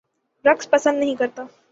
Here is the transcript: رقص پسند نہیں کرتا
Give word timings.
رقص 0.45 0.69
پسند 0.69 0.99
نہیں 0.99 1.15
کرتا 1.15 1.43